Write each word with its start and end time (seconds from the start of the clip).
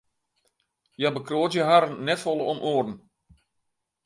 Hja 0.95 1.09
bekroadzje 1.17 1.67
harren 1.69 1.95
net 2.07 2.23
folle 2.23 2.45
om 2.55 2.59
oaren. 2.71 2.97